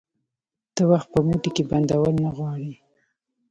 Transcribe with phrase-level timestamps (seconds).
[0.75, 2.73] ته وخت په موټې کي بندول نه غواړي